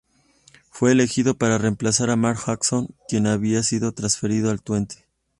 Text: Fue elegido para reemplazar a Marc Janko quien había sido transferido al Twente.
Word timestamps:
Fue 0.71 0.93
elegido 0.93 1.35
para 1.37 1.59
reemplazar 1.59 2.09
a 2.09 2.15
Marc 2.15 2.39
Janko 2.39 2.87
quien 3.07 3.27
había 3.27 3.61
sido 3.61 3.91
transferido 3.91 4.49
al 4.49 4.63
Twente. 4.63 5.05